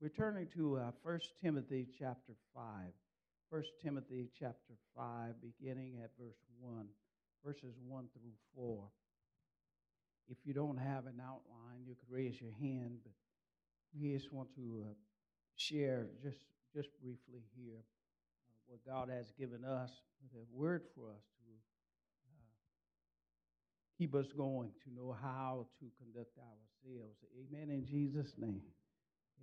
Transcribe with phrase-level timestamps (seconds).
[0.00, 2.64] We're turning to uh, 1 Timothy chapter 5.
[3.50, 6.86] 1 Timothy chapter 5, beginning at verse 1,
[7.44, 8.82] verses 1 through 4.
[10.30, 13.12] If you don't have an outline, you could raise your hand, but
[14.00, 14.94] we just want to uh,
[15.56, 16.40] share just,
[16.74, 19.90] just briefly here uh, what God has given us,
[20.32, 21.52] the word for us to
[22.24, 22.40] uh,
[23.98, 27.18] keep us going, to know how to conduct ourselves.
[27.36, 27.68] Amen.
[27.68, 28.62] In Jesus' name.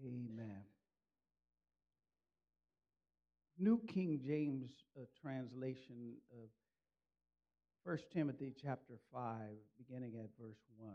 [0.06, 0.62] Amen.
[3.58, 6.50] New King James uh, translation of
[7.84, 9.32] 1 Timothy chapter 5,
[9.78, 10.94] beginning at verse 1.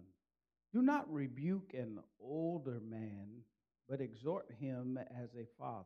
[0.73, 3.43] Do not rebuke an older man,
[3.89, 5.85] but exhort him as a father,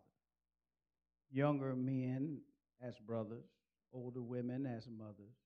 [1.30, 2.40] younger men
[2.82, 3.48] as brothers,
[3.94, 5.38] older women as mothers,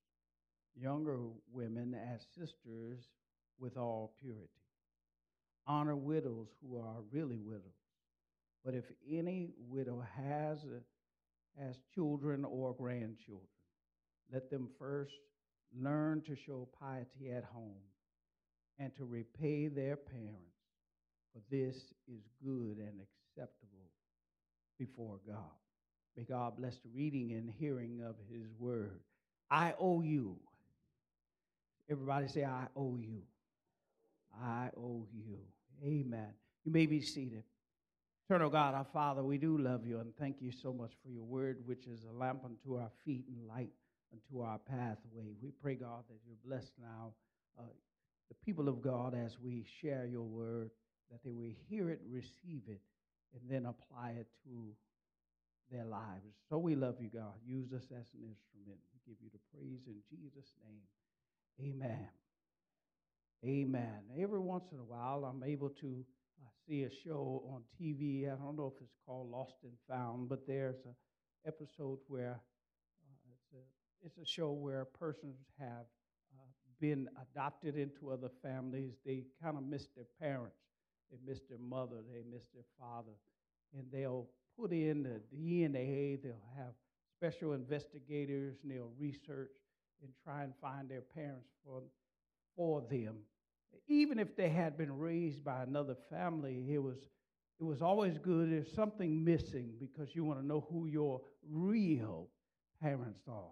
[0.74, 1.20] younger
[1.52, 2.98] women as sisters
[3.60, 4.59] with all purity
[5.70, 7.62] honor widows who are really widows.
[8.64, 13.46] But if any widow has, a, has children or grandchildren,
[14.32, 15.14] let them first
[15.80, 17.84] learn to show piety at home
[18.80, 20.56] and to repay their parents,
[21.32, 21.76] for this
[22.08, 23.90] is good and acceptable
[24.78, 25.36] before God.
[26.16, 29.00] May God bless the reading and hearing of his word.
[29.50, 30.36] I owe you.
[31.88, 33.22] Everybody say, I owe you.
[34.42, 35.38] I owe you.
[35.84, 36.34] Amen.
[36.64, 37.44] You may be seated.
[38.28, 41.24] Eternal God, our Father, we do love you and thank you so much for your
[41.24, 43.70] word, which is a lamp unto our feet and light
[44.12, 45.34] unto our pathway.
[45.42, 47.12] We pray, God, that you're blessed now.
[47.58, 47.62] Uh,
[48.28, 50.70] the people of God, as we share your word,
[51.10, 52.80] that they will hear it, receive it,
[53.34, 54.74] and then apply it to
[55.70, 56.34] their lives.
[56.48, 57.34] So we love you, God.
[57.44, 58.78] Use us as an instrument.
[58.92, 61.72] We give you the praise in Jesus' name.
[61.72, 62.08] Amen.
[63.44, 64.02] Amen.
[64.18, 66.04] Every once in a while, I'm able to
[66.42, 68.26] uh, see a show on TV.
[68.30, 70.94] I don't know if it's called Lost and Found, but there's an
[71.46, 72.38] episode where
[73.02, 75.86] uh, it's, a, it's a show where persons have
[76.36, 76.42] uh,
[76.80, 78.92] been adopted into other families.
[79.06, 80.56] They kind of miss their parents,
[81.10, 83.16] they miss their mother, they miss their father,
[83.74, 84.28] and they'll
[84.58, 86.22] put in the DNA.
[86.22, 86.74] They'll have
[87.16, 89.52] special investigators, and they'll research
[90.02, 91.82] and try and find their parents for
[92.56, 93.16] for them.
[93.88, 96.98] Even if they had been raised by another family, it was,
[97.60, 98.50] it was always good.
[98.52, 102.28] There's something missing because you want to know who your real
[102.80, 103.50] parents are.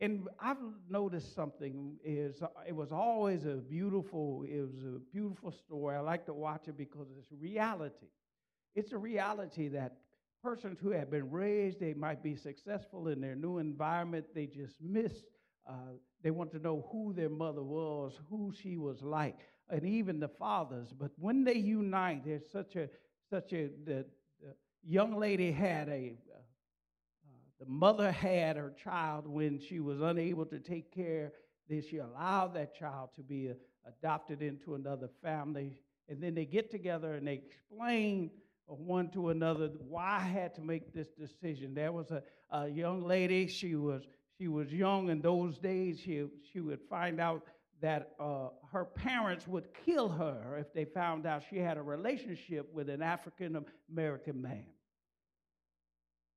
[0.00, 0.58] And I've
[0.90, 5.96] noticed something is uh, it was always a beautiful, it was a beautiful story.
[5.96, 8.08] I like to watch it because it's reality.
[8.74, 9.98] It's a reality that
[10.42, 14.76] persons who have been raised, they might be successful in their new environment, they just
[14.80, 15.12] miss
[15.68, 19.36] uh, they want to know who their mother was, who she was like,
[19.68, 20.88] and even the fathers.
[20.98, 22.88] But when they unite, there's such a
[23.28, 24.06] such a the,
[24.40, 26.40] the young lady had a uh, uh,
[27.60, 31.32] the mother had her child when she was unable to take care.
[31.68, 33.54] Then she allowed that child to be uh,
[33.86, 38.30] adopted into another family, and then they get together and they explain
[38.66, 41.74] one to another why I had to make this decision.
[41.74, 44.04] There was a, a young lady, she was
[44.38, 47.42] she was young in those days, she, she would find out
[47.80, 52.72] that uh, her parents would kill her if they found out she had a relationship
[52.72, 54.66] with an African American man.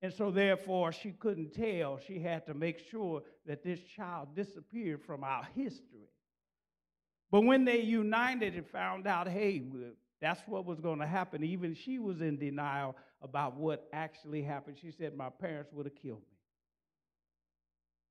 [0.00, 1.98] And so, therefore, she couldn't tell.
[2.06, 6.10] She had to make sure that this child disappeared from our history.
[7.30, 9.62] But when they united and found out, hey,
[10.20, 14.76] that's what was going to happen, even she was in denial about what actually happened.
[14.80, 16.37] She said, My parents would have killed me.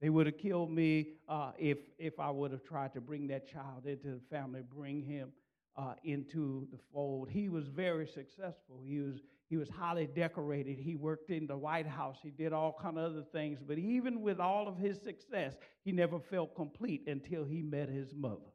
[0.01, 3.47] They would have killed me uh, if, if I would have tried to bring that
[3.47, 5.31] child into the family, bring him
[5.75, 7.29] uh, into the fold.
[7.29, 8.81] He was very successful.
[8.83, 9.15] He was,
[9.49, 10.77] he was highly decorated.
[10.77, 12.17] He worked in the White House.
[12.21, 13.59] He did all kind of other things.
[13.65, 15.53] But even with all of his success,
[15.83, 18.51] he never felt complete until he met his mother.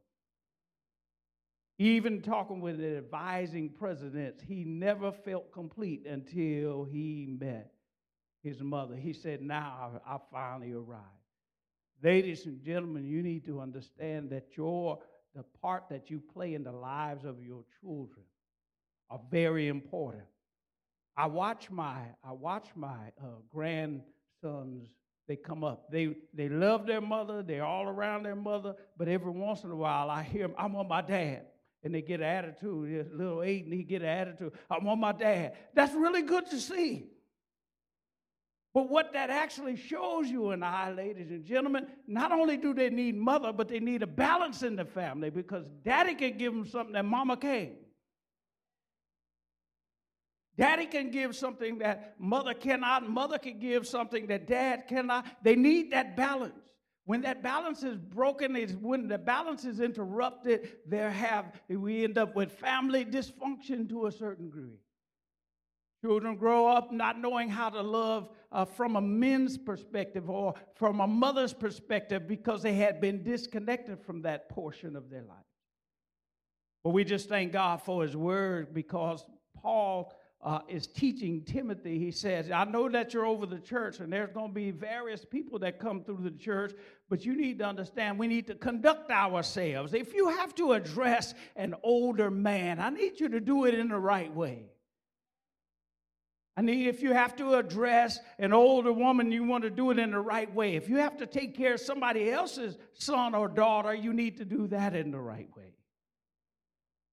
[1.79, 7.73] Even talking with the advising presidents, he never felt complete until he met
[8.45, 8.95] his mother.
[8.95, 11.22] He said, Now I finally arrived.
[12.03, 14.99] Ladies and gentlemen, you need to understand that your
[15.35, 18.25] the part that you play in the lives of your children
[19.09, 20.25] are very important.
[21.17, 24.89] I watch my I watch my uh, grandsons.
[25.29, 25.93] They come up.
[25.93, 27.43] They they love their mother.
[27.43, 28.75] They're all around their mother.
[28.97, 30.57] But every once in a while, I hear them.
[30.59, 31.43] I'm on my dad,
[31.85, 33.11] and they get an attitude.
[33.13, 34.53] Little Aiden, he get an attitude.
[34.69, 35.53] I'm on my dad.
[35.73, 37.05] That's really good to see.
[38.75, 42.89] But what that actually shows you and I, ladies and gentlemen, not only do they
[42.89, 46.67] need mother, but they need a balance in the family because daddy can give them
[46.67, 47.73] something that mama can't.
[50.57, 55.27] Daddy can give something that mother cannot, mother can give something that dad cannot.
[55.43, 56.55] They need that balance.
[57.05, 62.17] When that balance is broken, is when the balance is interrupted, there have we end
[62.17, 64.79] up with family dysfunction to a certain degree.
[66.03, 71.01] Children grow up not knowing how to love uh, from a men's perspective or from
[71.01, 75.39] a mother's perspective because they had been disconnected from that portion of their life.
[76.83, 79.25] But we just thank God for His word because
[79.57, 80.13] Paul
[80.43, 84.33] uh, is teaching Timothy, he says, I know that you're over the church and there's
[84.33, 86.73] going to be various people that come through the church,
[87.09, 89.95] but you need to understand we need to conduct ourselves.
[89.95, 93.89] If you have to address an older man, I need you to do it in
[93.89, 94.73] the right way.
[96.57, 99.99] I need, if you have to address an older woman, you want to do it
[99.99, 100.77] in the right way.
[100.77, 104.45] If you have to take care of somebody else's son or daughter, you need to
[104.45, 105.75] do that in the right way.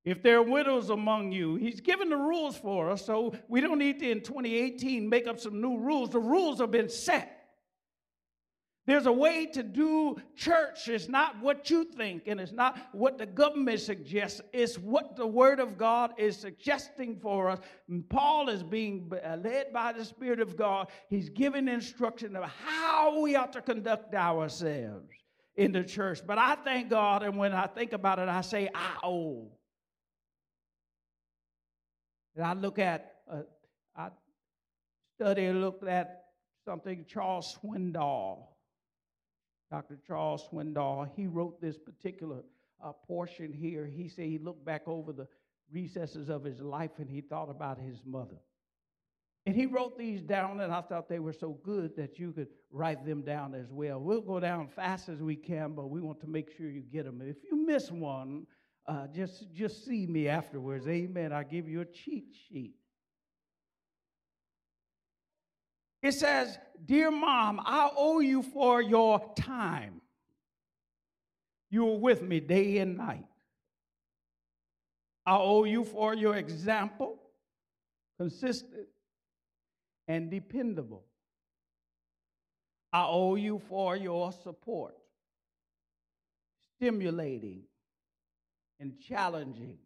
[0.04, 3.80] If there are widows among you, he's given the rules for us, so we don't
[3.80, 6.10] need to in 2018 make up some new rules.
[6.10, 7.39] The rules have been set.
[8.90, 10.88] There's a way to do church.
[10.88, 14.42] It's not what you think, and it's not what the government suggests.
[14.52, 17.60] It's what the Word of God is suggesting for us.
[17.88, 20.88] And Paul is being uh, led by the Spirit of God.
[21.08, 25.14] He's giving instruction of how we ought to conduct ourselves
[25.56, 26.22] in the church.
[26.26, 29.52] But I thank God, and when I think about it, I say, I owe.
[32.36, 33.42] And I look at, uh,
[33.96, 34.10] I
[35.16, 36.24] study looked at
[36.66, 38.49] something Charles Swindoll,
[39.72, 40.00] Dr.
[40.06, 41.10] Charles Swindoll.
[41.16, 42.44] He wrote this particular
[42.84, 43.86] uh, portion here.
[43.86, 45.28] He said he looked back over the
[45.72, 48.38] recesses of his life and he thought about his mother.
[49.46, 52.50] And he wrote these down, and I thought they were so good that you could
[52.72, 54.00] write them down as well.
[54.00, 57.06] We'll go down fast as we can, but we want to make sure you get
[57.06, 57.22] them.
[57.24, 58.46] If you miss one,
[58.86, 60.88] uh, just, just see me afterwards.
[60.88, 61.32] Amen.
[61.32, 62.76] I'll give you a cheat sheet.
[66.02, 70.02] It says, Dear mom, I owe you for your time.
[71.70, 73.26] You were with me day and night.
[75.26, 77.20] I owe you for your example,
[78.18, 78.88] consistent
[80.08, 81.04] and dependable.
[82.92, 84.96] I owe you for your support,
[86.76, 87.62] stimulating
[88.80, 89.78] and challenging.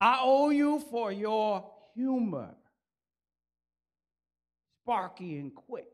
[0.00, 2.50] I owe you for your humor,
[4.82, 5.86] sparky and quick.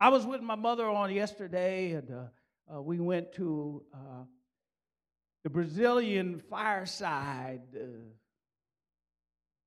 [0.00, 4.24] I was with my mother on yesterday, and uh, uh, we went to uh,
[5.44, 7.86] the Brazilian fireside uh,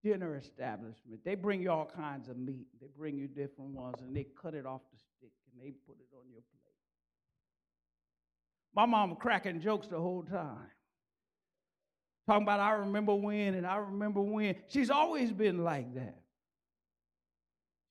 [0.03, 1.19] dinner establishment.
[1.25, 2.67] They bring you all kinds of meat.
[2.79, 5.97] They bring you different ones, and they cut it off the stick and they put
[5.99, 6.61] it on your plate.
[8.73, 10.69] My mom cracking jokes the whole time.
[12.27, 14.55] Talking about I remember when and I remember when.
[14.69, 16.21] She's always been like that.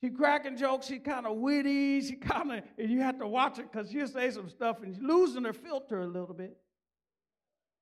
[0.00, 3.58] She cracking jokes, she kind of witty, she kind of, and you have to watch
[3.58, 6.56] it because she'll say some stuff and she's losing her filter a little bit.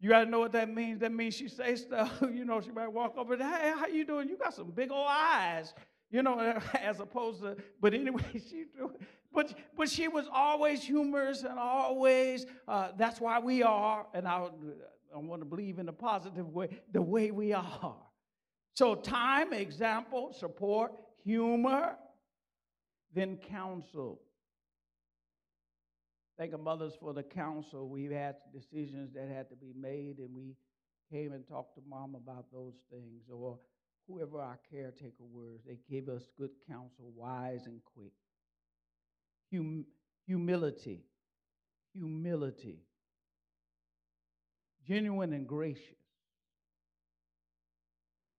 [0.00, 1.00] You got to know what that means.
[1.00, 4.29] That means she say stuff, you know, she might walk and, hey, how you doing?
[4.29, 5.75] You got some big old eyes,
[6.11, 6.38] you know,
[6.82, 8.93] as opposed to, but anyway, she do,
[9.32, 14.49] but, but she was always humorous and always, uh, that's why we are, and I,
[15.15, 17.97] I want to believe in a positive way, the way we are.
[18.75, 20.93] So, time, example, support,
[21.25, 21.96] humor,
[23.15, 24.20] then counsel.
[26.38, 27.88] Thank you, mothers, for the counsel.
[27.88, 30.55] We've had decisions that had to be made, and we
[31.10, 33.58] came and talked to mom about those things, or
[34.06, 35.60] whoever our caretaker was.
[35.67, 38.12] They gave us good counsel, wise and quick
[39.53, 39.86] hum-
[40.27, 41.05] humility.
[41.93, 42.81] Humility.
[44.86, 45.82] Genuine and gracious.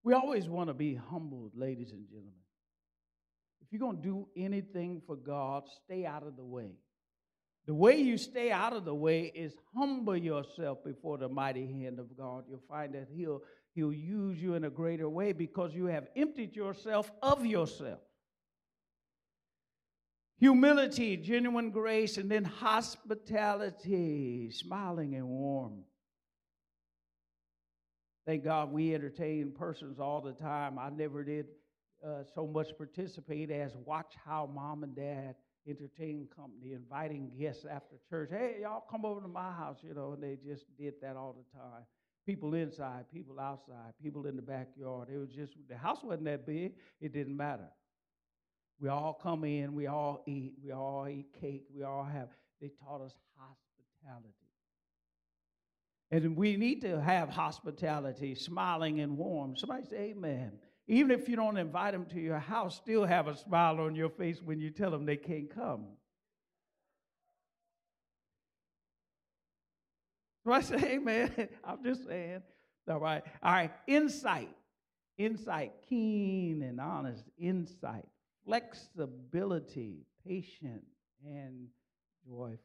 [0.04, 2.39] We always want to be humbled, ladies and gentlemen.
[3.70, 6.72] If you're going to do anything for God, stay out of the way.
[7.68, 12.00] The way you stay out of the way is humble yourself before the mighty hand
[12.00, 12.46] of God.
[12.50, 13.44] You'll find that He'll,
[13.76, 18.00] he'll use you in a greater way because you have emptied yourself of yourself
[20.40, 25.84] humility, genuine grace, and then hospitality, smiling and warm.
[28.26, 30.80] Thank God we entertain persons all the time.
[30.80, 31.46] I never did
[32.06, 35.36] uh, so much participate as watch how mom and dad
[35.68, 38.30] entertain company, inviting guests after church.
[38.32, 41.36] Hey, y'all come over to my house, you know, and they just did that all
[41.38, 41.84] the time.
[42.26, 45.10] People inside, people outside, people in the backyard.
[45.14, 47.70] It was just, the house wasn't that big, it didn't matter.
[48.80, 52.30] We all come in, we all eat, we all eat cake, we all have.
[52.62, 54.34] They taught us hospitality.
[56.12, 59.56] And we need to have hospitality, smiling and warm.
[59.56, 60.54] Somebody say, Amen.
[60.92, 64.10] Even if you don't invite them to your house, still have a smile on your
[64.10, 65.86] face when you tell them they can't come.
[70.46, 71.50] So I say, Amen.
[71.66, 72.42] I'm just saying.
[72.90, 73.22] All right.
[73.44, 73.72] All right.
[73.86, 74.50] Insight.
[75.18, 75.74] Insight.
[75.88, 78.08] Keen and honest insight.
[78.46, 80.08] Flexibility.
[80.26, 80.86] Patient
[81.24, 81.68] and
[82.26, 82.58] joyful.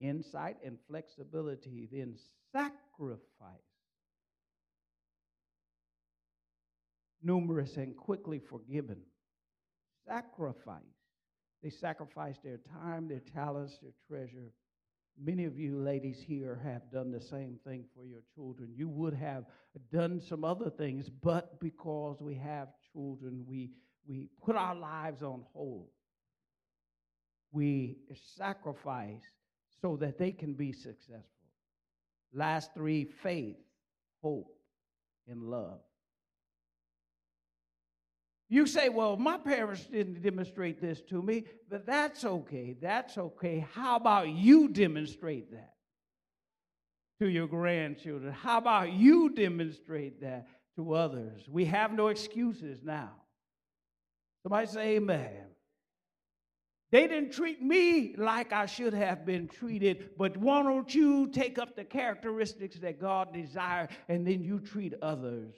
[0.00, 1.88] Insight and flexibility.
[1.92, 2.14] Then
[2.52, 3.71] sacrifice.
[7.22, 8.98] Numerous and quickly forgiven.
[10.06, 10.82] Sacrifice.
[11.62, 14.52] They sacrifice their time, their talents, their treasure
[15.20, 18.70] Many of you ladies here have done the same thing for your children.
[18.74, 19.44] You would have
[19.92, 23.70] done some other things, but because we have children, we,
[24.06, 25.88] we put our lives on hold.
[27.52, 27.98] We
[28.36, 29.22] sacrifice
[29.82, 31.26] so that they can be successful.
[32.32, 33.58] Last three faith,
[34.22, 34.56] hope,
[35.28, 35.80] and love.
[38.52, 42.76] You say, well, my parents didn't demonstrate this to me, but that's okay.
[42.78, 43.66] That's okay.
[43.72, 45.72] How about you demonstrate that
[47.18, 48.30] to your grandchildren?
[48.30, 51.48] How about you demonstrate that to others?
[51.48, 53.12] We have no excuses now.
[54.42, 55.46] Somebody say, Amen.
[56.90, 61.58] They didn't treat me like I should have been treated, but why don't you take
[61.58, 65.54] up the characteristics that God desired and then you treat others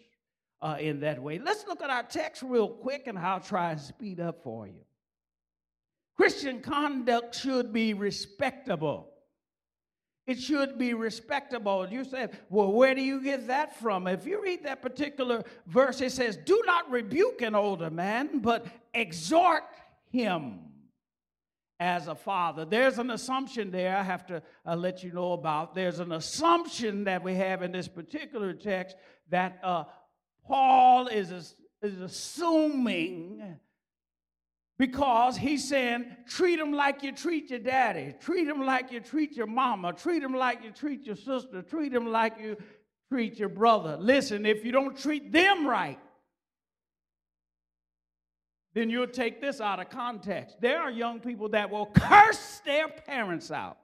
[0.64, 1.38] uh, in that way.
[1.38, 4.80] Let's look at our text real quick and I'll try and speed up for you.
[6.16, 9.11] Christian conduct should be respectable.
[10.26, 11.87] It should be respectable.
[11.87, 14.06] You said, well, where do you get that from?
[14.06, 18.66] If you read that particular verse, it says, Do not rebuke an older man, but
[18.94, 19.64] exhort
[20.11, 20.61] him
[21.78, 22.64] as a father.
[22.64, 25.75] There's an assumption there I have to uh, let you know about.
[25.75, 28.97] There's an assumption that we have in this particular text
[29.28, 29.85] that uh,
[30.46, 33.58] Paul is, is assuming
[34.78, 39.36] because he's saying, treat them like you treat your daddy, treat them like you treat
[39.36, 42.56] your mama, treat them like you treat your sister, treat them like you
[43.08, 43.96] treat your brother.
[43.98, 45.98] Listen, if you don't treat them right,
[48.74, 50.56] then you'll take this out of context.
[50.60, 53.78] There are young people that will curse their parents out.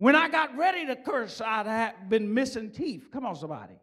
[0.00, 3.08] When I got ready to curse, I'd have been missing teeth.
[3.12, 3.74] Come on, somebody.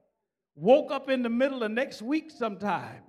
[0.56, 3.04] Woke up in the middle of next week sometime.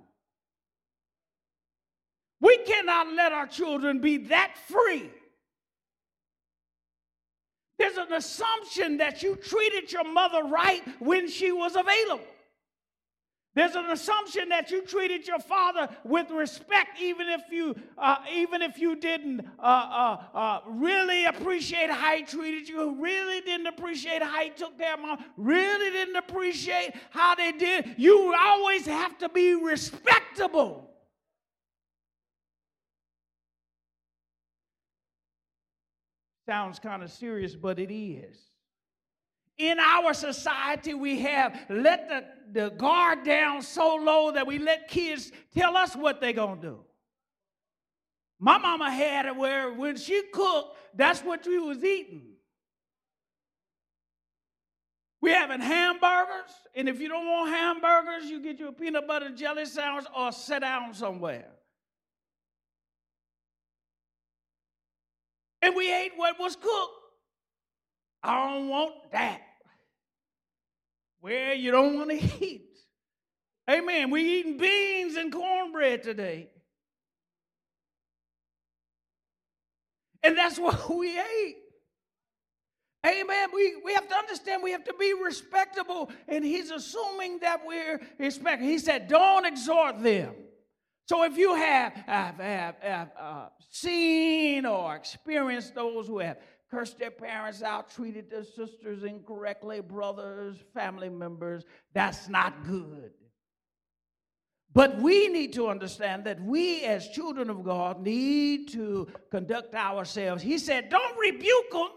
[2.39, 5.09] We cannot let our children be that free.
[7.79, 12.27] There's an assumption that you treated your mother right when she was available.
[13.59, 18.61] There's an assumption that you treated your father with respect, even if you, uh, even
[18.61, 24.23] if you didn't uh, uh, uh, really appreciate how he treated you, really didn't appreciate
[24.23, 27.95] how he took care of mom, really didn't appreciate how they did.
[27.97, 30.89] You always have to be respectable.
[36.45, 38.48] Sounds kind of serious, but it is.
[39.59, 42.23] In our society, we have let the,
[42.61, 46.67] the guard down so low that we let kids tell us what they're going to
[46.67, 46.79] do.
[48.39, 52.23] My mama had it where when she cooked, that's what we was eating.
[55.21, 59.31] We having hamburgers, and if you don't want hamburgers, you get you a peanut butter
[59.31, 61.49] jelly sandwich or sit down somewhere.
[65.61, 66.93] And we ate what was cooked.
[68.23, 69.41] I don't want that.
[71.21, 72.65] Well, you don't want to eat.
[73.69, 74.09] Amen.
[74.09, 76.49] We eating beans and cornbread today.
[80.23, 81.57] And that's what we ate.
[83.05, 83.49] Amen.
[83.53, 86.11] We, we have to understand we have to be respectable.
[86.27, 88.67] And he's assuming that we're respectable.
[88.67, 90.33] He said, don't exhort them.
[91.07, 96.37] So if you have, have, have, have uh, seen or experienced those who have
[96.69, 101.63] cursed their parents out, treated their sisters incorrectly, brothers, family members.
[101.93, 103.11] That's not good.
[104.71, 110.43] But we need to understand that we, as children of God, need to conduct ourselves.
[110.43, 111.89] He said, Don't rebuke them.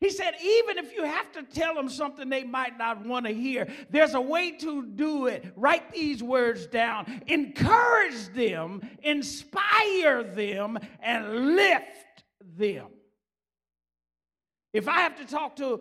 [0.00, 3.32] He said, even if you have to tell them something they might not want to
[3.32, 5.50] hear, there's a way to do it.
[5.56, 7.22] Write these words down.
[7.26, 12.24] Encourage them, inspire them, and lift
[12.58, 12.88] them.
[14.74, 15.80] If I have to talk to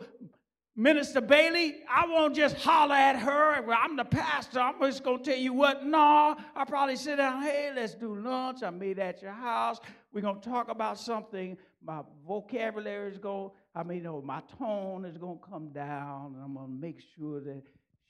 [0.75, 3.73] Minister Bailey, I won't just holler at her.
[3.73, 4.59] I'm the pastor.
[4.59, 5.85] I'm just going to tell you what.
[5.85, 7.41] No, I'll probably sit down.
[7.41, 8.63] Hey, let's do lunch.
[8.63, 9.79] I meet at your house.
[10.13, 11.57] We're going to talk about something.
[11.83, 16.33] My vocabulary is going I mean, you know, my tone is going to come down,
[16.35, 17.63] and I'm going to make sure that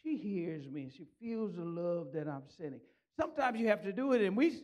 [0.03, 2.81] she hears me and she feels the love that I'm sending.
[3.19, 4.63] Sometimes you have to do it, and we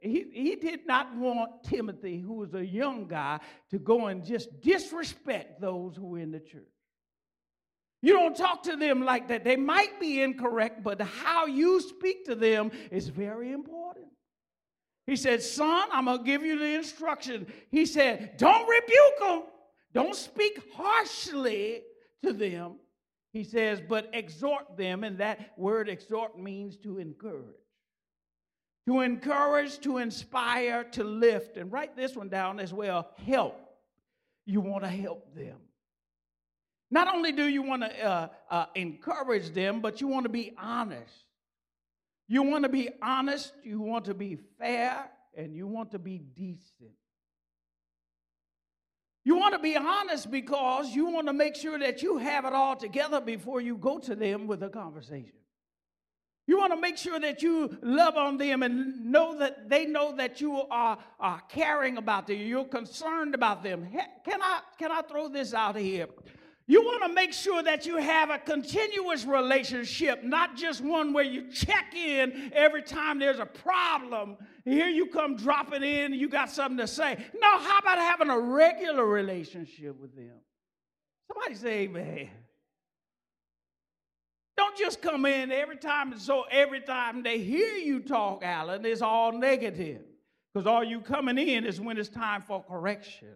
[0.00, 4.60] he, he did not want Timothy, who was a young guy, to go and just
[4.60, 6.62] disrespect those who were in the church.
[8.02, 9.44] You don't talk to them like that.
[9.44, 14.06] They might be incorrect, but how you speak to them is very important.
[15.06, 17.46] He said, Son, I'm going to give you the instruction.
[17.70, 19.42] He said, Don't rebuke them,
[19.92, 21.82] don't speak harshly
[22.22, 22.76] to them.
[23.32, 27.63] He says, But exhort them, and that word exhort means to encourage
[28.86, 31.56] to encourage, to inspire, to lift.
[31.56, 33.58] And write this one down as well help.
[34.46, 35.56] You want to help them.
[36.90, 40.52] Not only do you want to uh, uh, encourage them, but you want to be
[40.58, 41.12] honest.
[42.28, 46.18] You want to be honest, you want to be fair, and you want to be
[46.18, 46.92] decent.
[49.24, 52.52] You want to be honest because you want to make sure that you have it
[52.52, 55.32] all together before you go to them with a conversation.
[56.46, 60.14] You want to make sure that you love on them and know that they know
[60.16, 62.36] that you are, are caring about them.
[62.36, 63.88] You're concerned about them.
[64.24, 66.06] Can I, can I throw this out here?
[66.66, 71.24] You want to make sure that you have a continuous relationship, not just one where
[71.24, 74.36] you check in every time there's a problem.
[74.64, 77.18] Here you come dropping in, you got something to say.
[77.38, 80.32] No, how about having a regular relationship with them?
[81.28, 82.30] Somebody say amen.
[84.56, 89.02] Don't just come in every time, so every time they hear you talk, Alan, it's
[89.02, 90.02] all negative.
[90.52, 93.34] Because all you coming in is when it's time for correction.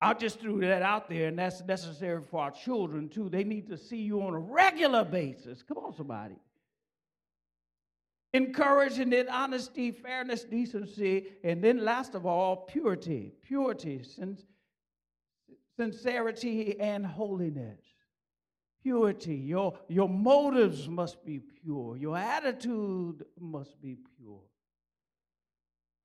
[0.00, 3.28] I just threw that out there, and that's necessary for our children too.
[3.28, 5.62] They need to see you on a regular basis.
[5.62, 6.36] Come on, somebody.
[8.32, 13.32] Encouraging in honesty, fairness, decency, and then last of all, purity.
[13.42, 14.02] Purity,
[15.76, 17.93] sincerity, and holiness
[18.84, 19.34] purity.
[19.34, 21.96] Your, your motives must be pure.
[21.96, 24.42] Your attitude must be pure.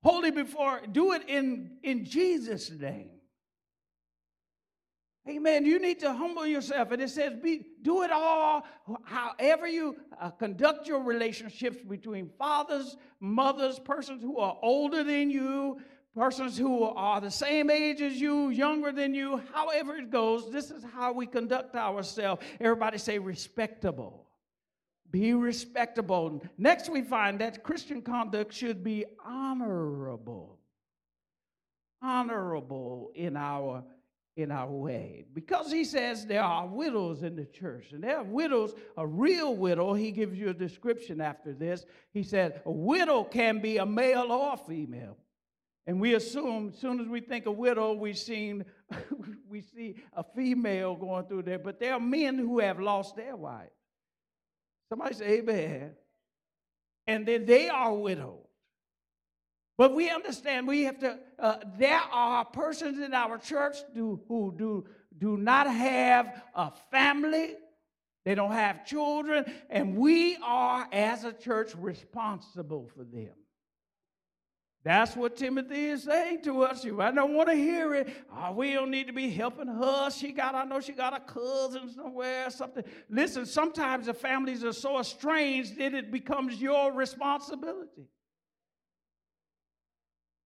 [0.02, 3.10] Holy before, do it in, in Jesus' name.
[5.28, 5.66] Amen.
[5.66, 6.90] You need to humble yourself.
[6.90, 8.64] And it says, be, do it all,
[9.04, 15.78] however you uh, conduct your relationships between fathers, mothers, persons who are older than you,
[16.14, 20.70] persons who are the same age as you, younger than you, however it goes, this
[20.70, 22.42] is how we conduct ourselves.
[22.60, 24.26] Everybody say respectable.
[25.10, 26.42] Be respectable.
[26.56, 30.58] Next, we find that Christian conduct should be honorable.
[32.02, 33.84] Honorable in our
[34.36, 35.24] in our way.
[35.34, 39.54] Because he says there are widows in the church, and there are widows, a real
[39.54, 41.84] widow, he gives you a description after this.
[42.12, 45.18] He said, a widow can be a male or female.
[45.86, 48.64] And we assume, as soon as we think of widow, we seen
[49.48, 51.58] we see a female going through there.
[51.58, 53.70] But there are men who have lost their wives.
[54.88, 55.92] Somebody say amen.
[57.06, 58.46] And then they are widowed.
[59.80, 64.54] But we understand we have to, uh, there are persons in our church do, who
[64.54, 64.84] do,
[65.16, 67.54] do not have a family,
[68.26, 73.32] they don't have children, and we are, as a church, responsible for them.
[74.82, 76.84] That's what Timothy is saying to us.
[76.84, 78.08] You I don't want to hear it.
[78.34, 80.10] Oh, we don't need to be helping her.
[80.10, 82.84] She got, I know she got a cousin somewhere or something.
[83.10, 88.08] Listen, sometimes the families are so estranged that it becomes your responsibility.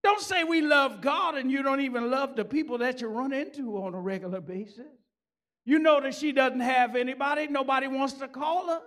[0.03, 3.31] Don't say we love God and you don't even love the people that you run
[3.31, 4.85] into on a regular basis.
[5.63, 8.81] You know that she doesn't have anybody, nobody wants to call her.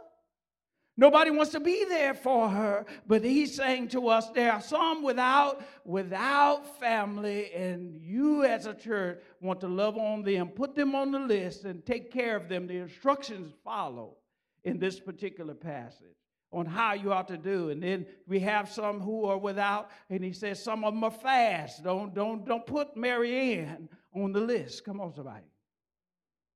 [1.01, 5.05] Nobody wants to be there for her, but he's saying to us there are some
[5.05, 10.97] without without family and you as a church want to love on them, put them
[10.97, 12.67] on the list and take care of them.
[12.67, 14.17] The instructions follow
[14.65, 16.17] in this particular passage
[16.51, 17.71] on how you ought to do.
[17.71, 21.13] And then we have some who are without, and he says some of them are
[21.13, 21.85] fast.
[21.85, 24.85] Don't don't don't put Mary Ann on the list.
[24.85, 25.47] Come on, somebody.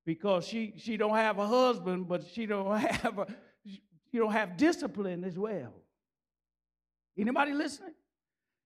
[0.04, 3.26] Because she she don't have a husband, but she don't have a
[4.12, 5.72] you don't have discipline as well.
[7.18, 7.94] Anybody listening?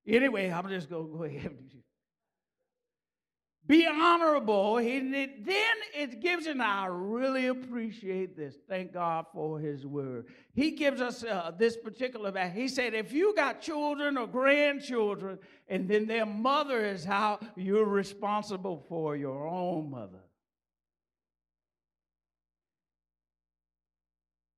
[0.06, 1.56] Anyway, I'm just going to go ahead.
[3.66, 4.76] Be honorable.
[4.76, 8.54] And it, then it gives, and I really appreciate this.
[8.68, 10.26] Thank God for His word.
[10.54, 12.32] He gives us uh, this particular.
[12.48, 17.84] He said, if you got children or grandchildren, and then their mother is how you're
[17.84, 20.20] responsible for your own mother.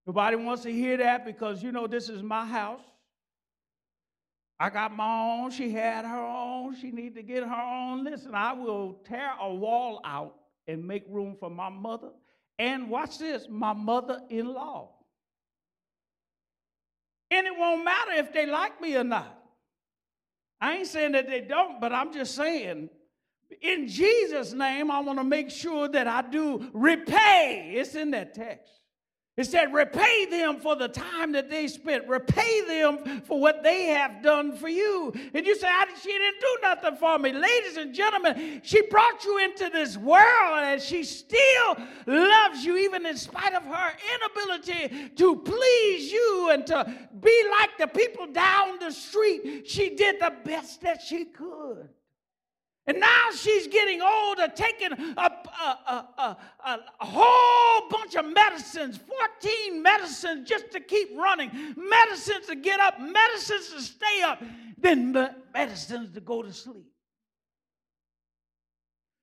[0.08, 2.80] Nobody wants to hear that because, you know, this is my house.
[4.58, 5.50] I got my own.
[5.50, 6.74] She had her own.
[6.76, 8.04] She need to get her own.
[8.04, 10.34] Listen, I will tear a wall out
[10.66, 12.08] and make room for my mother.
[12.58, 14.88] And watch this, my mother-in-law.
[17.30, 19.38] And it won't matter if they like me or not.
[20.58, 22.88] I ain't saying that they don't, but I'm just saying,
[23.60, 27.74] in Jesus' name, I want to make sure that I do repay.
[27.76, 28.72] It's in that text.
[29.38, 32.08] It said, repay them for the time that they spent.
[32.08, 35.12] Repay them for what they have done for you.
[35.32, 35.68] And you say,
[36.02, 37.32] she didn't do nothing for me.
[37.32, 43.06] Ladies and gentlemen, she brought you into this world and she still loves you, even
[43.06, 48.80] in spite of her inability to please you and to be like the people down
[48.80, 49.68] the street.
[49.68, 51.88] She did the best that she could.
[52.88, 59.82] And now she's getting older, taking a, a, a, a, whole bunch of medicines 14
[59.82, 64.42] medicines just to keep running, medicines to get up, medicines to stay up,
[64.78, 65.12] then
[65.52, 66.86] medicines to go to sleep.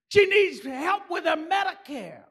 [0.09, 2.21] She needs help with her Medicare,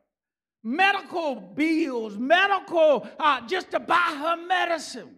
[0.63, 5.17] medical bills, medical, uh, just to buy her medicine.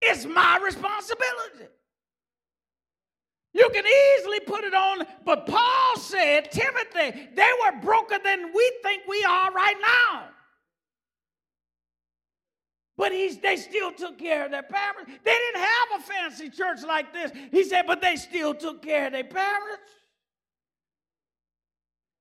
[0.00, 1.72] It's my responsibility.
[3.54, 8.72] You can easily put it on, but Paul said, Timothy, they were broken than we
[8.82, 10.28] think we are right now.
[12.96, 15.10] But he's, they still took care of their parents.
[15.24, 17.32] They didn't have a fancy church like this.
[17.50, 19.90] He said, but they still took care of their parents.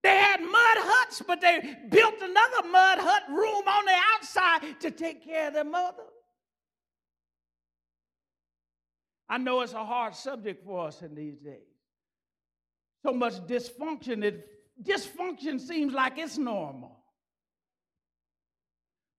[0.03, 4.91] They had mud huts, but they built another mud hut room on the outside to
[4.91, 6.03] take care of their mother.
[9.31, 11.61] I know it's a hard subject for us in these days.
[13.05, 14.25] So much dysfunction.
[14.25, 14.45] It,
[14.83, 16.97] dysfunction seems like it's normal.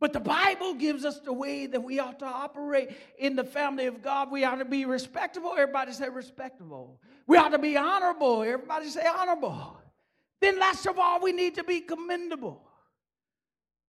[0.00, 3.86] But the Bible gives us the way that we ought to operate in the family
[3.86, 4.30] of God.
[4.30, 5.52] We ought to be respectable.
[5.52, 7.00] Everybody say respectable.
[7.26, 8.42] We ought to be honorable.
[8.42, 9.78] Everybody say honorable.
[10.42, 12.62] Then, last of all, we need to be commendable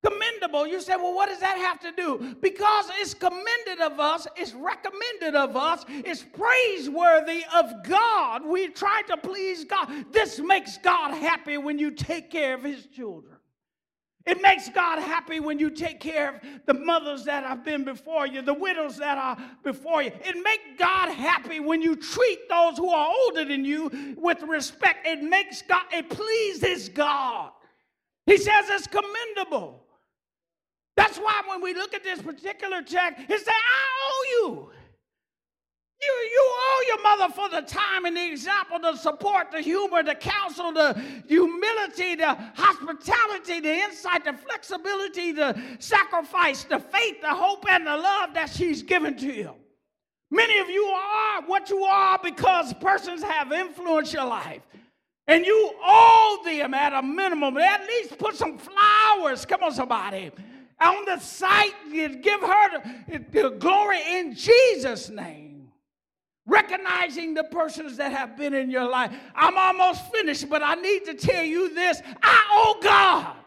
[0.04, 0.68] commendable.
[0.68, 2.36] You say, well, what does that have to do?
[2.42, 8.46] Because it's commended of us, it's recommended of us, it's praiseworthy of God.
[8.46, 9.90] We try to please God.
[10.12, 13.34] This makes God happy when you take care of His children.
[14.26, 18.26] It makes God happy when you take care of the mothers that have been before
[18.26, 20.12] you, the widows that are before you.
[20.24, 25.06] It makes God happy when you treat those who are older than you with respect.
[25.06, 27.52] It makes God, it pleases God.
[28.26, 29.83] He says it's commendable.
[30.96, 34.70] That's why when we look at this particular check, it says, I owe you.
[36.02, 40.04] You, you owe your mother for the time and the example, the support, the humor,
[40.04, 47.30] the counsel, the humility, the hospitality, the insight, the flexibility, the sacrifice, the faith, the
[47.30, 49.56] hope, and the love that she's given to you.
[50.30, 54.62] Many of you are what you are because persons have influenced your life.
[55.28, 59.46] And you owe them at a minimum, at least put some flowers.
[59.46, 60.32] Come on, somebody
[60.84, 62.84] on the site, give her
[63.32, 65.72] the, glory in Jesus' name.
[66.46, 69.12] Recognizing the persons that have been in your life.
[69.34, 73.38] I'm almost finished, but I need to tell you this I owe God.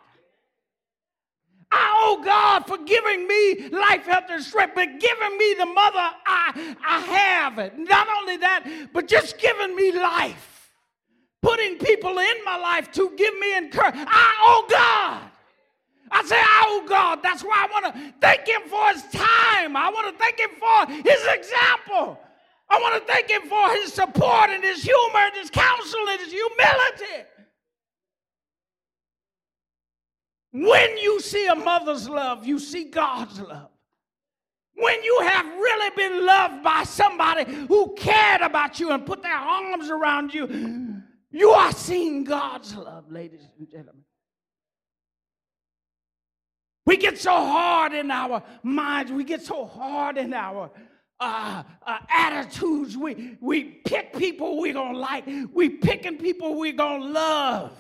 [1.71, 5.99] I owe God for giving me life, health, and strength, but giving me the mother
[5.99, 7.59] I, I have.
[7.59, 7.77] It.
[7.77, 10.71] Not only that, but just giving me life.
[11.43, 14.09] Putting people in my life to give me encouragement.
[14.11, 15.31] I owe God.
[16.11, 19.77] I say, oh God, that's why I want to thank Him for His time.
[19.77, 22.21] I want to thank Him for His example.
[22.69, 26.21] I want to thank Him for His support and His humor and His counsel and
[26.21, 27.29] His humility.
[30.53, 33.69] When you see a mother's love, you see God's love.
[34.75, 39.37] When you have really been loved by somebody who cared about you and put their
[39.37, 44.06] arms around you, you are seeing God's love, ladies and gentlemen.
[46.87, 49.11] We get so hard in our minds.
[49.11, 50.71] We get so hard in our
[51.19, 52.97] uh, uh, attitudes.
[52.97, 55.29] We, we pick people we're going to like.
[55.53, 57.73] We picking people we're going to love.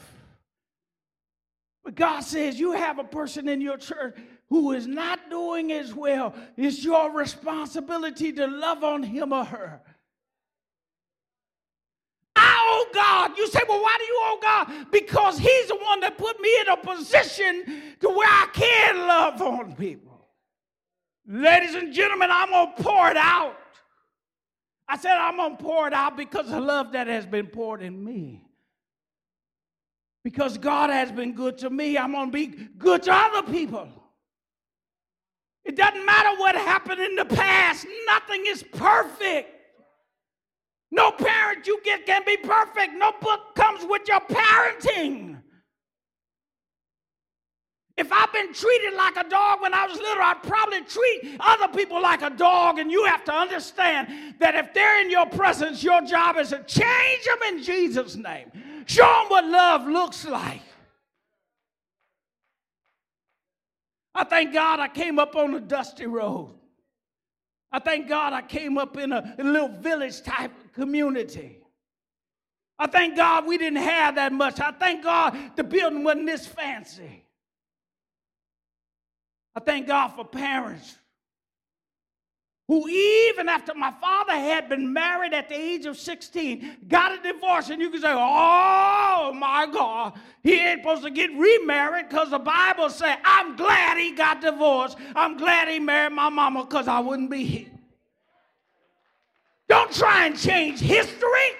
[1.85, 4.17] But God says you have a person in your church
[4.49, 6.35] who is not doing as well.
[6.57, 9.81] It's your responsibility to love on him or her
[12.77, 13.37] owe God.
[13.37, 14.91] You say, well, why do you owe God?
[14.91, 19.43] Because He's the one that put me in a position to where I can love
[19.43, 20.29] on people.
[21.27, 23.57] Ladies and gentlemen, I'm going to pour it out.
[24.89, 27.83] I said, I'm going to pour it out because of love that has been poured
[27.83, 28.45] in me.
[30.23, 32.47] Because God has been good to me, I'm going to be
[32.79, 33.89] good to other people.
[35.65, 39.56] It doesn't matter what happened in the past, nothing is perfect.
[40.91, 42.95] No parent you get can be perfect.
[42.97, 45.43] No book comes with your parenting.
[47.97, 51.69] If I've been treated like a dog when I was little, I'd probably treat other
[51.69, 52.79] people like a dog.
[52.79, 56.63] And you have to understand that if they're in your presence, your job is to
[56.65, 58.53] change them in Jesus' name.
[58.85, 60.61] Show them what love looks like.
[64.15, 66.55] I thank God I came up on a dusty road.
[67.73, 71.59] I thank God I came up in a, a little village type community.
[72.79, 74.61] I thank God we didn't have that much.
[74.61, 77.25] I thank God the building wasn't this fancy.
[79.55, 80.99] I thank God for parents
[82.69, 87.33] who, even after my father had been married at the age of 16, got a
[87.33, 87.71] divorce.
[87.71, 92.41] And you can say, Oh my God, he ain't supposed to get remarried because the
[92.41, 94.99] Bible says, I'm glad he got divorced.
[95.15, 97.71] I'm glad he married my mama because I wouldn't be here.
[99.69, 101.51] Don't try and change history.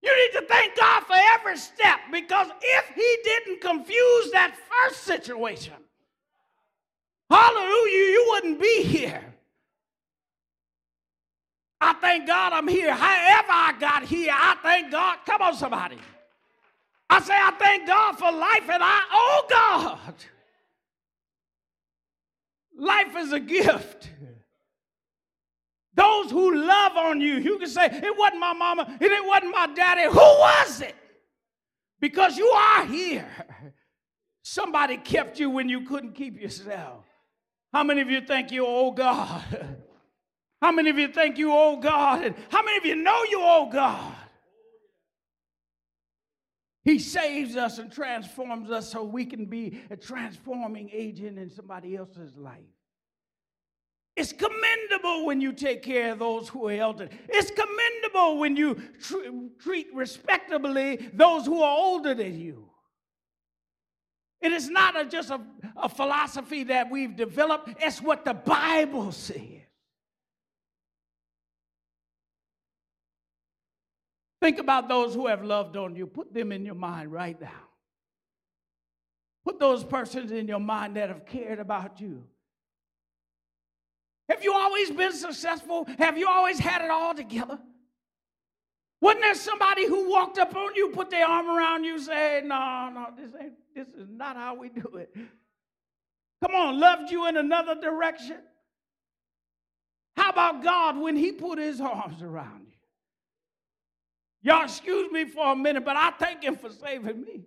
[0.00, 5.02] You need to thank God for every step because if he didn't confuse that first
[5.02, 5.74] situation,
[7.30, 9.24] hallelujah, you wouldn't be here.
[11.80, 12.92] I thank God I'm here.
[12.92, 15.18] However, I got here, I thank God.
[15.24, 15.98] Come on, somebody.
[17.08, 20.14] I say, I thank God for life, and I, oh God,
[22.76, 24.10] life is a gift.
[25.94, 29.66] Those who love on you, you can say, it wasn't my mama it wasn't my
[29.74, 30.04] daddy.
[30.04, 30.94] Who was it?
[32.00, 33.28] Because you are here.
[34.42, 37.04] Somebody kept you when you couldn't keep yourself.
[37.72, 39.44] How many of you think you owe God?
[40.60, 42.24] How many of you think you owe God?
[42.24, 44.14] And how many of you know you owe God?
[46.84, 51.94] He saves us and transforms us so we can be a transforming agent in somebody
[51.96, 52.62] else's life.
[54.16, 57.10] It's commendable when you take care of those who are elderly.
[57.28, 59.16] It's commendable when you tr-
[59.60, 62.68] treat respectably those who are older than you.
[64.40, 65.40] It is not a, just a,
[65.76, 69.58] a philosophy that we've developed, it's what the Bible says.
[74.40, 76.06] Think about those who have loved on you.
[76.06, 77.68] Put them in your mind right now.
[79.44, 82.24] Put those persons in your mind that have cared about you.
[84.28, 85.86] Have you always been successful?
[85.98, 87.58] Have you always had it all together?
[89.00, 92.90] Wasn't there somebody who walked up on you, put their arm around you, say, No,
[92.92, 95.14] no, this ain't this is not how we do it.
[96.44, 98.38] Come on, loved you in another direction.
[100.16, 102.72] How about God when He put His arms around you?
[104.42, 107.44] Y'all excuse me for a minute, but I thank Him for saving me.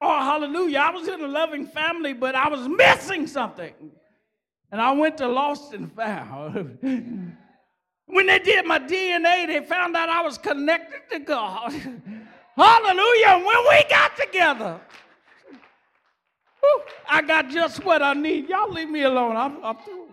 [0.00, 0.78] Oh, hallelujah.
[0.78, 3.74] I was in a loving family, but I was missing something.
[4.70, 6.78] And I went to Lost and Found.
[8.06, 11.72] when they did my DNA, they found out I was connected to God.
[12.56, 13.44] hallelujah.
[13.44, 14.80] When we got together,
[16.60, 18.48] whew, I got just what I need.
[18.48, 19.36] Y'all leave me alone.
[19.36, 20.08] I'm, I'm through.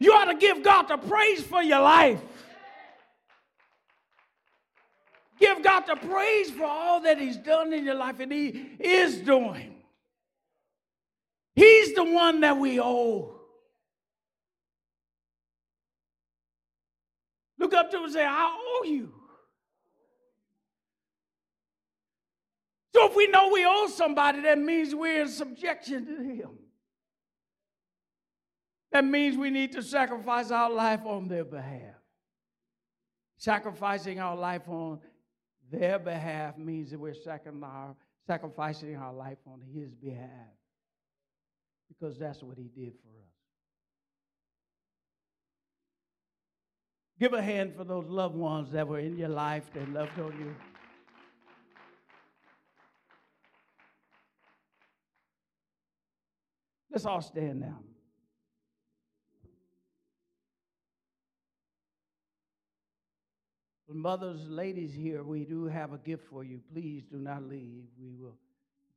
[0.00, 2.20] You ought to give God the praise for your life.
[5.40, 8.48] Give God the praise for all that He's done in your life and He
[8.80, 9.77] is doing.
[11.58, 13.34] He's the one that we owe.
[17.58, 19.12] Look up to him and say, I owe you.
[22.94, 26.50] So if we know we owe somebody, that means we're in subjection to Him.
[28.92, 31.96] That means we need to sacrifice our life on their behalf.
[33.36, 35.00] Sacrificing our life on
[35.72, 37.14] their behalf means that we're
[38.26, 40.57] sacrificing our life on his behalf
[41.88, 43.34] because that's what he did for us.
[47.20, 50.38] Give a hand for those loved ones that were in your life that loved on
[50.38, 50.54] you.
[56.90, 57.78] Let's all stand now.
[63.98, 66.60] mothers, ladies here, we do have a gift for you.
[66.72, 67.84] Please do not leave.
[68.00, 68.36] We will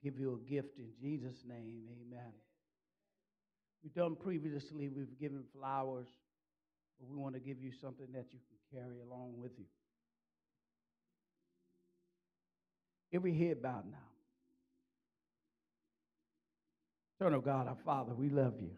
[0.03, 1.83] give you a gift in Jesus' name.
[1.89, 2.31] Amen.
[3.83, 6.07] We've done previously, we've given flowers,
[6.99, 9.65] but we want to give you something that you can carry along with you.
[13.13, 13.97] Every head bowed now.
[17.27, 18.71] Of God, our Father, we love you.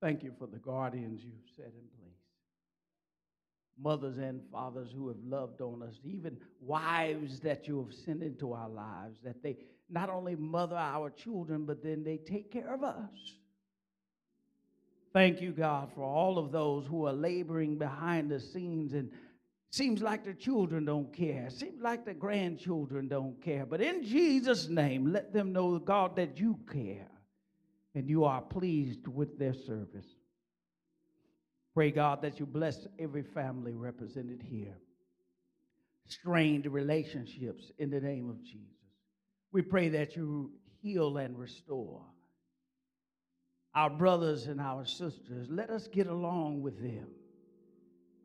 [0.00, 2.14] Thank you for the guardians you've set in place.
[3.80, 8.52] mothers and fathers who have loved on us, even wives that you have sent into
[8.52, 9.56] our lives, that they
[9.90, 13.36] not only mother our children, but then they take care of us.
[15.12, 19.10] Thank you, God, for all of those who are laboring behind the scenes and
[19.70, 21.48] seems like the children don't care.
[21.50, 23.64] Seems like the grandchildren don't care.
[23.64, 27.08] But in Jesus' name, let them know, God, that you care
[27.94, 30.06] and you are pleased with their service.
[31.74, 34.76] Pray, God, that you bless every family represented here.
[36.06, 38.77] Strained relationships in the name of Jesus.
[39.52, 42.02] We pray that you heal and restore
[43.74, 45.46] our brothers and our sisters.
[45.48, 47.08] Let us get along with them.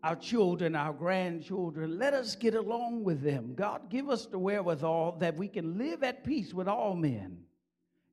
[0.03, 3.53] Our children, our grandchildren, let us get along with them.
[3.55, 7.37] God, give us the wherewithal that we can live at peace with all men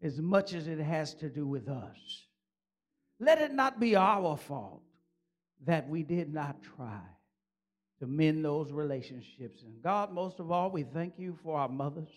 [0.02, 2.26] as much as it has to do with us.
[3.18, 4.82] Let it not be our fault
[5.66, 7.00] that we did not try
[7.98, 9.62] to mend those relationships.
[9.62, 12.12] And God, most of all, we thank you for our mothers.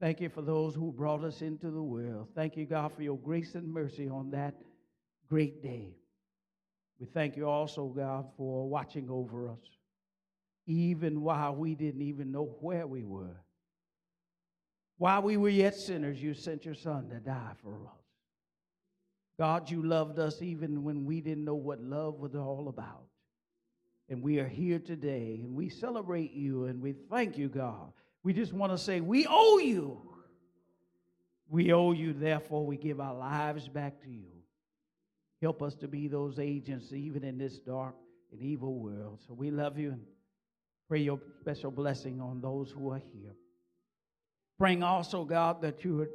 [0.00, 2.28] Thank you for those who brought us into the world.
[2.34, 4.54] Thank you, God, for your grace and mercy on that
[5.28, 5.96] great day.
[7.00, 9.76] We thank you also, God, for watching over us,
[10.66, 13.42] even while we didn't even know where we were.
[14.98, 18.04] While we were yet sinners, you sent your Son to die for us.
[19.38, 23.04] God, you loved us even when we didn't know what love was all about.
[24.08, 27.92] And we are here today, and we celebrate you, and we thank you, God
[28.28, 30.02] we just want to say, We owe you.
[31.48, 34.28] We owe you, therefore, we give our lives back to you.
[35.40, 37.94] Help us to be those agents, even in this dark
[38.30, 39.20] and evil world.
[39.26, 40.02] So we love you and
[40.90, 43.34] pray your special blessing on those who are here.
[44.58, 46.10] Praying also, God, that you would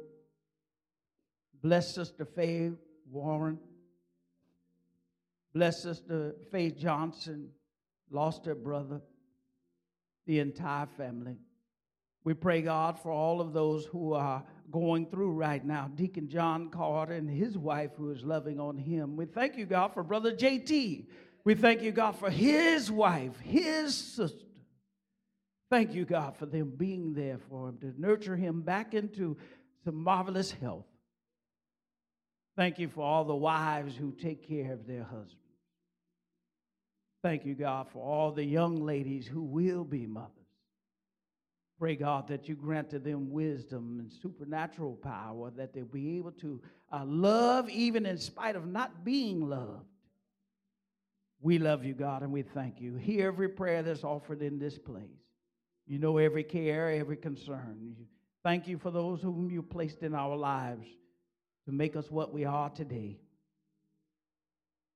[1.64, 2.70] bless Sister Faye
[3.10, 3.58] Warren,
[5.52, 7.48] bless Sister Faye Johnson,
[8.08, 9.00] lost her brother,
[10.28, 11.38] the entire family.
[12.24, 15.90] We pray, God, for all of those who are going through right now.
[15.94, 19.16] Deacon John Carter and his wife who is loving on him.
[19.16, 21.06] We thank you, God, for Brother JT.
[21.44, 24.46] We thank you, God, for his wife, his sister.
[25.70, 29.36] Thank you, God, for them being there for him to nurture him back into
[29.84, 30.86] some marvelous health.
[32.56, 35.34] Thank you for all the wives who take care of their husbands.
[37.22, 40.43] Thank you, God, for all the young ladies who will be mothers.
[41.78, 46.30] Pray, God, that you grant to them wisdom and supernatural power, that they'll be able
[46.32, 46.60] to
[46.92, 49.86] uh, love even in spite of not being loved.
[51.40, 52.94] We love you, God, and we thank you.
[52.94, 55.04] Hear every prayer that's offered in this place.
[55.86, 57.96] You know every care, every concern.
[58.42, 60.86] Thank you for those whom you placed in our lives
[61.66, 63.18] to make us what we are today,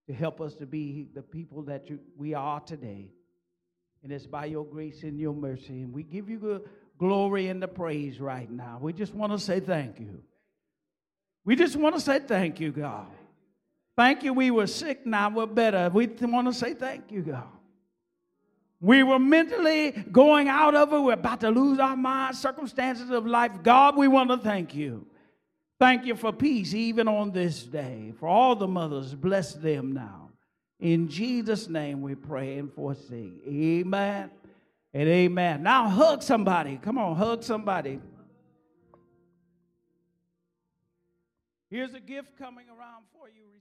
[0.06, 3.10] to help us to be the people that you, we are today.
[4.02, 5.82] And it's by your grace and your mercy.
[5.82, 6.62] And we give you the
[6.98, 8.78] glory and the praise right now.
[8.80, 10.22] We just want to say thank you.
[11.44, 13.06] We just want to say thank you, God.
[13.96, 14.32] Thank you.
[14.32, 15.90] We were sick, now we're better.
[15.92, 17.48] We want to say thank you, God.
[18.80, 21.00] We were mentally going out of it.
[21.00, 23.50] We're about to lose our minds, circumstances of life.
[23.62, 25.04] God, we want to thank you.
[25.80, 28.12] Thank you for peace even on this day.
[28.20, 30.27] For all the mothers, bless them now.
[30.80, 33.32] In Jesus' name we pray and foresee.
[33.46, 34.30] Amen
[34.94, 35.62] and amen.
[35.62, 36.78] Now hug somebody.
[36.80, 38.00] Come on, hug somebody.
[41.70, 43.57] Here's a gift coming around for you.